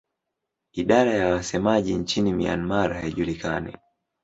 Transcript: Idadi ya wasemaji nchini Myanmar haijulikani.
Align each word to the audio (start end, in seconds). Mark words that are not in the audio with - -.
Idadi 0.73 1.09
ya 1.17 1.29
wasemaji 1.29 1.93
nchini 1.95 2.33
Myanmar 2.33 2.93
haijulikani. 2.93 3.77